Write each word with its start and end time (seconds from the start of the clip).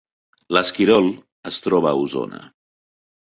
L’Esquirol 0.55 1.09
es 1.51 1.61
troba 1.67 1.91
a 1.91 2.01
Osona 2.07 2.41